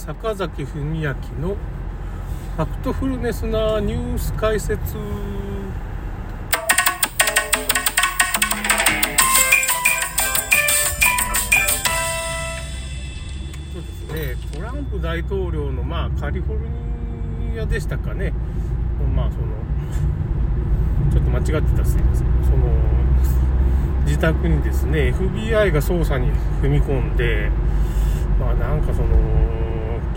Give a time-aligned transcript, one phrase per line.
[0.00, 1.10] 坂崎文明
[1.42, 1.56] の
[2.56, 4.94] ファクトフルネスなニュース解説。
[4.94, 4.98] そ
[13.78, 14.36] うですね。
[14.54, 16.66] トランプ大統領のまあカリフォル
[17.52, 18.32] ニアでしたかね。
[19.14, 19.44] まあその
[21.12, 22.26] ちょっと間違ってたすいません。
[22.44, 22.58] その
[24.06, 26.30] 自宅にですね FBI が捜査に
[26.62, 27.50] 踏み込んで
[28.40, 29.59] まあなんかその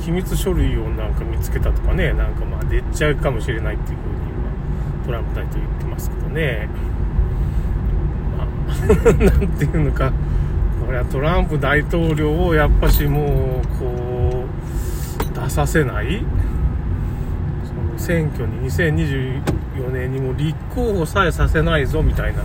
[0.00, 6.68] 機密書類をなんか見つけたとかねなんかまあ出ちゃうかもしれないっていうふうに今トランプ大統領言ってますけどね。
[8.36, 8.46] まあ
[9.24, 10.12] なんていうのか
[10.84, 14.44] これはトランプ大統領をやっぱしもうこ
[15.20, 16.24] う出させない。
[17.64, 22.42] その選挙に2024年にも立候補さえさせないぞみたいな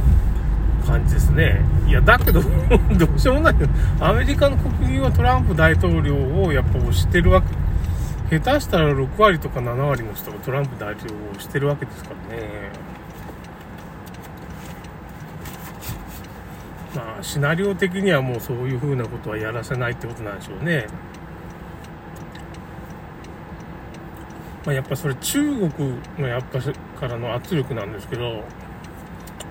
[0.86, 1.62] 感じですね。
[1.88, 2.42] いや、だけど、
[2.98, 3.56] どうしようもない
[4.00, 8.40] アメリカの国民はトランプ大統領をやっぱ推してるわけ。
[8.40, 12.72] 下手したら6割とか7割の人がトランプ大統領を推してるわけですからね。
[16.96, 20.88] まあ、シナリオ的にはもうそういう風なことはやらせないってことなんでしょうね。
[24.66, 25.70] まあ、やっぱそれ中国
[26.18, 26.60] のやっぱ
[27.00, 28.44] からの圧力なんですけど、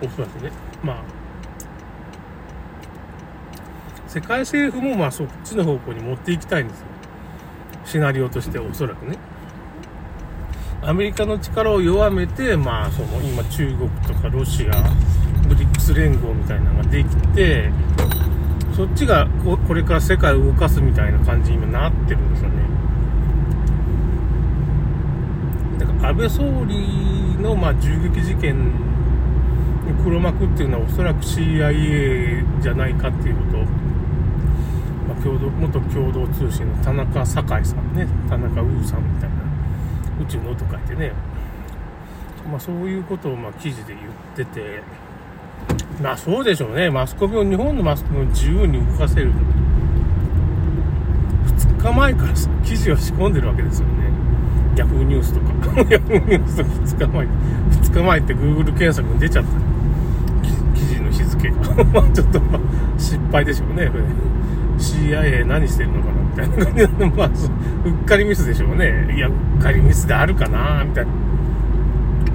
[0.02, 0.50] おそらくね。
[0.82, 0.96] まあ、
[4.14, 6.86] 世界政府もまあそっちの方向に持っていきたいんですよ。
[7.84, 9.18] シナリオとしておそらくね。
[10.82, 14.84] アメリカの力を弱めて、まあその今中国とかロシア、
[15.48, 17.72] ブリックス連合みたいなのができて、
[18.76, 22.54] そっちがこれから世界を動かすみたいな感じに今なってるんですよね。
[25.80, 28.54] だから安倍総理のまあ銃撃事件
[30.04, 33.83] 黒幕っていうのはおそらく CIA じゃないかっていうこと、
[35.24, 38.06] 共同元共同通信の田中酒さんね。
[38.28, 39.36] 田中ウーさんみたいな
[40.22, 41.12] 宇宙のと書いてね、
[42.50, 44.82] まあ、そういうことをま記事で言ってて。
[46.02, 46.90] まあそうでしょうね。
[46.90, 49.32] マスコミを日本のマスコミを自由に動かせる
[51.46, 52.32] 2日前から
[52.62, 53.94] 記事を仕込んでるわけですよね。
[54.76, 55.80] ヤフーニュースとか。
[55.90, 57.26] ヤフーニュースとか2日前。
[57.26, 60.78] 2日前って Google 検索に出ちゃった。
[60.78, 61.56] 記事の日付が。
[62.12, 62.60] ちょっとまあ
[62.98, 64.04] 失敗でしょうねこれ。
[64.84, 67.30] CIA 何してるのかなみたいな感じで、まあ、う
[68.02, 69.14] っかりミスでしょうね。
[69.16, 71.12] いや、うっかりミスであるかなみたいな。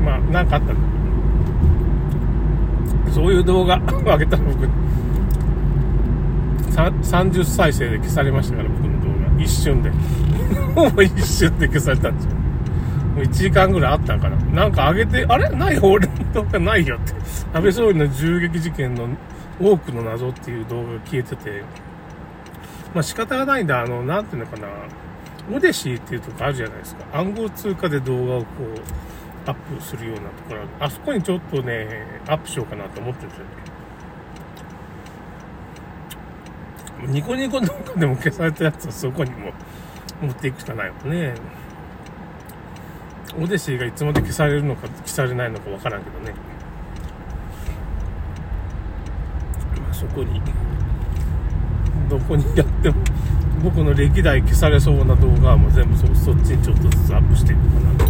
[0.03, 0.81] まあ、なんかあったんだ
[3.13, 4.67] そういう動画を上げたら僕、
[6.71, 9.43] 30再生で消されましたから、僕の動画。
[9.43, 9.91] 一瞬で。
[10.75, 12.31] ほぼ一瞬で消されたんですよ。
[13.15, 14.37] もう1時間ぐらいあったんかな。
[14.37, 15.49] なんか上げて、あれ？
[15.49, 17.13] ない俺の動画ないよって。
[17.53, 19.07] 安倍総理の銃撃事件の
[19.59, 21.63] 多くの謎っていう動画が消えてて、
[22.93, 24.67] まあ仕方がないんだ、あの、なんていうのかな、
[25.55, 27.05] オデシーっていうとこあるじゃないですか。
[27.17, 33.51] 暗号通貨で動画をこう、アップするようなところあそこにちょっとね、アップしようかなと思ってるんですよね。
[37.07, 39.53] ニコニコ動画でも消されたやつはそこにも
[40.21, 41.33] 持っていくしかないもんね。
[43.41, 46.33] オデシーがいつまで消されるのか消されないのかわからんけどね。
[49.81, 50.41] まあ、そこに
[52.09, 52.95] どこにやっても
[53.63, 58.05] 僕の歴代消されそうな動画はもう全部そそっちにちょっとずつアップしていくかなも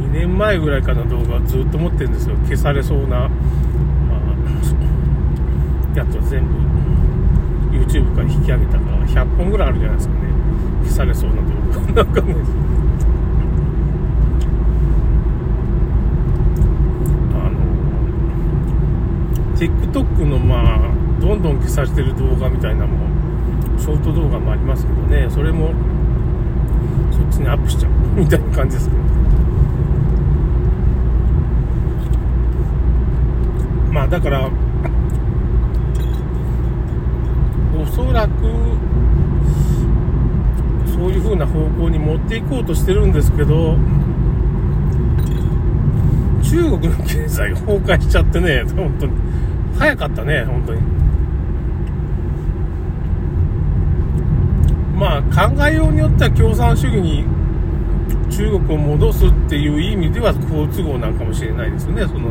[0.00, 2.36] う2年前ぐらいからの動画ずっと持ってるんですよ。
[2.44, 3.28] 消されそうな、ま
[5.94, 6.54] あ、やつを全部
[7.78, 10.20] YouTube から引き上げたから100本ぐらいあるじゃないですかね。
[10.82, 11.42] 消されそうな動
[11.94, 12.04] 画。
[12.04, 12.34] なんかね
[19.60, 20.78] TikTok のまあ
[21.20, 22.96] どんどん消されてる動画みたいなも
[23.78, 25.74] ショート動画もありますけどねそれも
[27.12, 27.92] そっちにアップしちゃう。
[28.18, 29.02] みたいな感じですけど
[33.92, 34.50] まあだから
[37.78, 38.32] おそらく
[40.90, 43.76] そういう風な方向に持っていこうとしてるんですけど
[46.42, 49.29] 中国の経済が崩壊しちゃってね本当に。
[49.78, 50.80] 早かったね、本当に。
[55.00, 57.24] まあ、考えようによっては共産主義に
[58.30, 62.06] 中国を戻すっていう意味では好都合なんかもしれないですよね。
[62.06, 62.30] その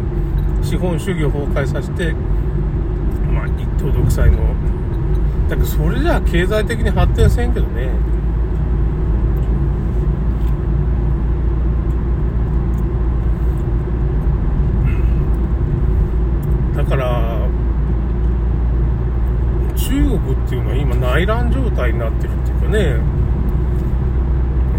[0.61, 2.13] 資本主義を崩壊させて、
[3.33, 4.37] まあ、一党独裁の。
[5.49, 7.89] だけど、それじゃあ経済的に発展せんけどね。
[16.75, 17.47] だから
[19.75, 22.99] 中国国っていうのは今内乱状態になってるっていうかね。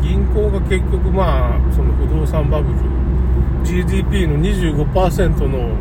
[0.03, 2.75] 銀行が結局まあその不動産バブル。
[3.65, 5.77] GDP の25%の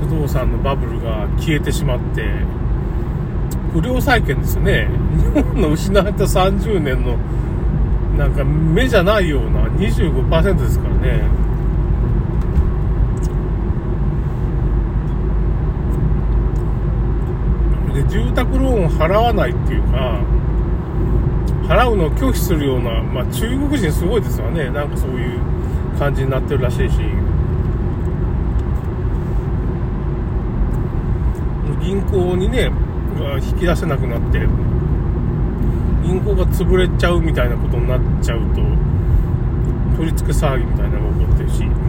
[0.00, 2.24] 不動産のバブルが消えてしまって
[3.72, 4.88] 不良債権ですよね。
[5.34, 7.16] 日本の失われた30年の
[8.18, 11.22] なんか目じゃないような25%ですからね。
[17.94, 20.18] で住宅ローンを払わないっていうか
[21.62, 24.70] 払うのを拒否するような、まあ、中国人すごいですよね。
[24.70, 25.40] なんかそういう
[25.98, 26.98] 感じになってるらしいし。
[31.80, 32.70] 銀行にね
[33.42, 34.38] 引き出せなくなって
[36.04, 38.62] 銀行が潰れちゃうみたいなことになっちゃうと
[39.96, 41.81] 取り付け騒ぎみたいなのが起こってるし。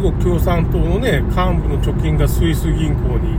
[0.00, 3.36] 中国共産党のね幹部の貯金がスイス銀行に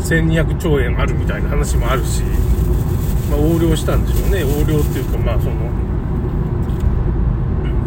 [0.00, 2.22] 1200兆円あるみたいな話もあるし、
[3.30, 4.40] まあ、横領したんでしょうね。
[4.40, 5.54] 横領っていうかまあその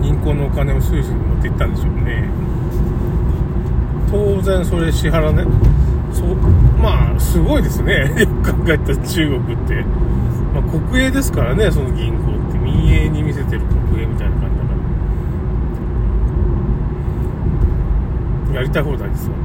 [0.01, 2.27] 銀行のお金をスイスに持っていったんでしょうね。
[4.09, 5.43] 当然それ支払わね
[6.11, 6.35] そう
[6.81, 8.11] まあすごいですね。
[8.17, 9.85] よく考えた中国って、
[10.55, 12.57] まあ、国営ですからねその銀行って。
[12.57, 13.61] 民営に見せてる
[13.91, 14.50] 国営みたいな感じ。
[18.53, 19.35] やりたい放題ですよね。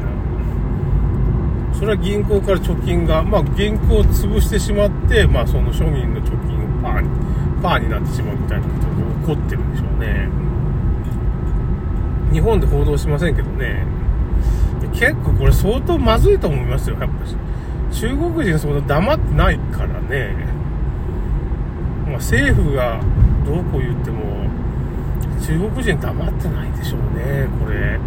[1.72, 7.08] それは銀行から貯金が、まあ銀行を潰してしまって、まあその庶民の貯金をパーに、
[7.62, 10.28] パーになってしまうみたいなことが起こってるんでしょうね。
[12.32, 13.84] 日本で報道しませんけどね。
[14.92, 17.36] 結構これ相当まずいと思いますよ、やっぱり。
[17.92, 20.34] 中国人そんな黙ってないからね。
[22.06, 23.00] まあ政府が
[23.44, 24.46] どうこう言っても、
[25.40, 27.98] 中国人黙ってないでしょうね、これ。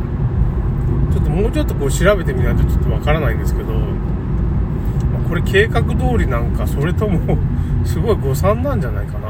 [1.12, 3.74] ちょっともうちょっとこう調べてみないとちょっとわからないんですけど、
[5.28, 7.38] これ計画通りなんか、それとも
[7.86, 9.30] すごい誤算なんじゃないかな。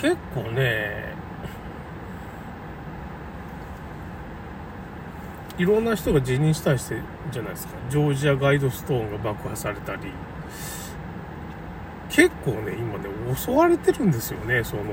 [0.00, 1.14] 結構ね、
[5.58, 6.96] いろんな人が辞任したりして
[7.30, 7.74] じゃないですか。
[7.90, 10.02] ジョージアガイドストーンが爆破されたり。
[12.08, 13.04] 結構ね、今ね、
[13.36, 14.84] 襲われてるんですよね、その、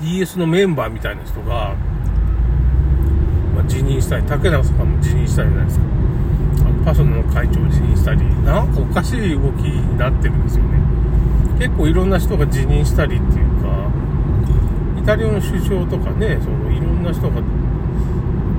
[0.00, 1.74] DS のメンバーみたいな人が、
[3.54, 5.84] まあ、辞任したり、竹中さんも辞任したりじゃないですか。
[6.60, 10.78] あのパソナの会長を辞任したり、なんかおかしい動きになってるんですよね。
[11.58, 13.90] 結構いろんな人が辞任したりっていうか、
[15.00, 17.42] イタリアの首相とかね、そのいろんな人が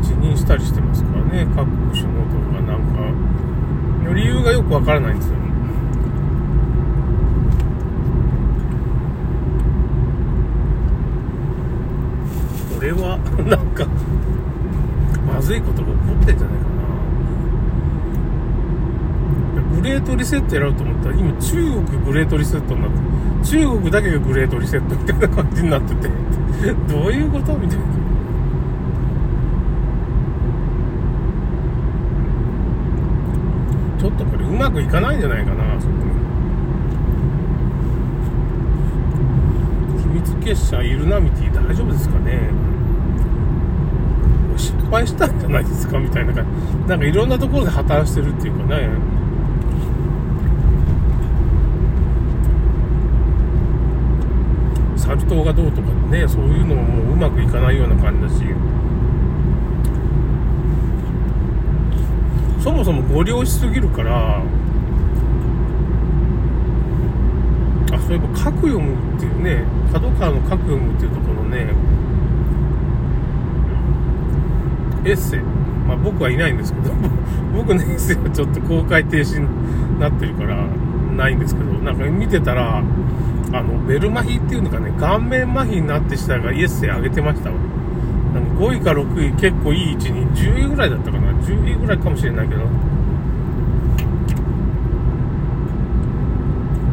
[0.02, 5.49] 辞任したりしてますからね、各国首脳とかなんか、理由がよくわからないんですよね。
[12.80, 13.86] これは なんか
[15.28, 16.64] まずいことが起こってんじゃないか
[19.74, 19.76] な。
[19.76, 22.98] グレートリセットやろうと思ったら今中国グレートリセットになって
[23.50, 26.08] 中国だけがグレートリセットみたいな感じになってて
[26.88, 27.84] どういうことみたいな。
[34.00, 35.94] ちょっとこれうまくいかないんじゃないかなそこ
[40.50, 42.40] 秘密結社イルナミティ大丈夫ですかね
[44.58, 46.90] 失敗したんじゃないですかみたいな感じ。
[46.90, 48.90] なんかいろんなところで破綻してるっていうかね。
[54.98, 58.44] サル痘がどうとかね、そういうのももううまくいかないような感じだし。
[62.62, 64.42] そもそもご利用しすぎるから、
[67.92, 69.64] あ、そういえば、核読むっていうね、
[69.94, 71.68] 角川の核読むっていうところね、
[75.06, 76.90] エッセイ、まあ、僕はいないんですけど
[77.56, 79.48] 僕のエッセイはちょっと公開停止に
[80.00, 80.66] なってるから
[81.16, 82.82] ないんですけどなんか見てたら
[83.52, 87.56] あのベル麻痺っていうのかね顔面麻痺になってしたがエッセイ上げてましたわ。
[88.34, 91.32] なんか5位か6位結構いい位置に10位ぐらいだったかな。
[91.44, 92.62] 10位ぐらいかもしれないけど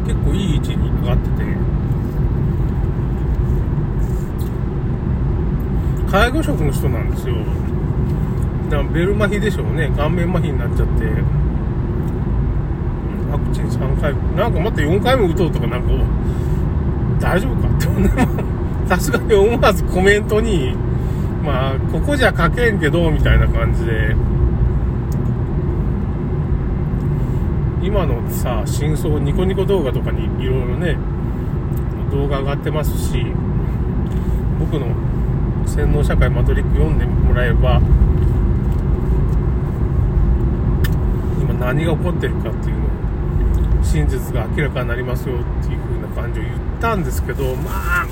[0.06, 1.44] 結構いい位置に上がってて。
[6.10, 7.34] 介護職の人なんですよ。
[8.70, 9.90] だベル麻痺でしょうね。
[9.96, 11.04] 顔面麻痺になっちゃって。
[13.30, 14.14] ワクチン3回。
[14.36, 15.88] なんかまた4回も打とうとかなんか。
[17.20, 17.86] 大丈夫かって
[18.88, 20.76] さすがに思わずコメントに
[21.42, 24.14] まあここじゃ書けんけどみたいな感じで。
[27.86, 30.96] 今のさ真相ニコニコ動画とかにいろいろね
[32.10, 33.24] 動画上がってますし
[34.58, 34.88] 僕の
[35.68, 37.80] 洗脳社会マトリック読んでもらえば
[41.40, 48.06] 今何が起こってるかっていうのを真実が明らかになりますよっていう風な感じを言ったんですけどまあ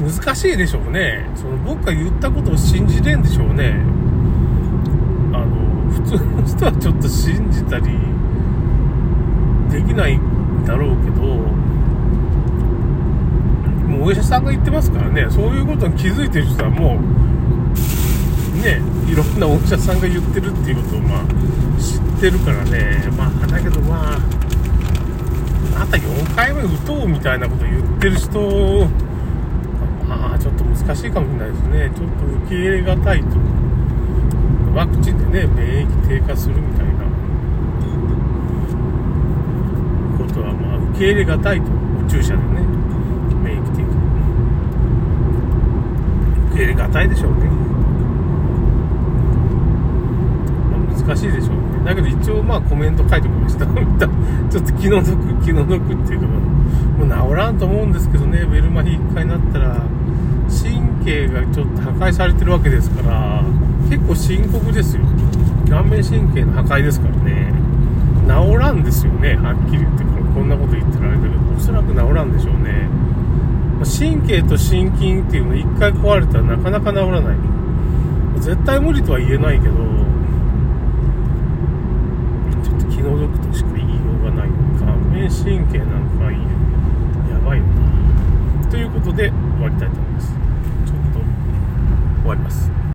[0.00, 1.26] 難しいでしょうね。
[1.36, 3.76] その僕が言ったことを信じれんでしょうね
[5.32, 7.84] あの普通の人はちょっと信じたり
[9.70, 10.20] できない
[10.66, 11.22] だろうけど
[13.88, 15.26] もうお医者さんが言ってますからね。
[15.30, 17.00] そういうことに気づいてる人はもう
[18.62, 21.24] ねいろんなお医者さんが言ってるっていうことをまあ
[21.80, 23.08] 知ってるからね。
[23.16, 24.18] まあだけどまあ
[25.78, 28.88] また4回目打とうみたいなこと言ってる人
[30.08, 31.90] まあちょっと難しいかもしれないですね。
[31.94, 33.26] ちょっと受け入れがたいと。
[34.74, 36.92] ワクチンでね免疫低下するみたいな
[40.18, 41.66] ことはまあ受け入れがたいと
[42.08, 42.42] 注射でね
[43.44, 43.88] 免疫低下
[46.48, 47.44] 受け入れがたいでしょうね、
[50.72, 51.84] ま、難しいでしょうね。
[51.84, 53.66] だけど一応まあコメント書いておきました。
[54.48, 58.46] ちょっと気の毒気の毒っていうかもう治らんと思うんですけどね。
[58.50, 59.82] ベルマヒ1回になったら
[60.48, 63.42] 神経がちょっと破壊されてるわけですから
[63.90, 65.02] 結構深刻ですよ。
[65.68, 67.52] 顔面神経の破壊ですからね。
[68.26, 70.15] 治らんですよねはっきり言って。
[70.36, 72.90] こんなこと言ってられたけどおそらく治らんでしょうね。
[73.80, 77.36] 神経と心筋っていうの1回壊れたらなかなか治らない。
[78.40, 79.74] 絶対無理とは言えないけど
[82.62, 88.70] ちょっと気の毒としか言いようがない顔面神経なんかやばいよな。
[88.70, 90.34] ということで終わりたいと思います。
[90.84, 91.20] ちょっと
[92.20, 92.76] 終わります。